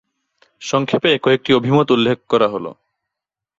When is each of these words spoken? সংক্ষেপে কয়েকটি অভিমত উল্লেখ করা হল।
সংক্ষেপে 0.61 1.11
কয়েকটি 1.17 1.51
অভিমত 1.53 1.87
উল্লেখ 1.91 2.17
করা 2.29 2.47
হল। 2.47 2.65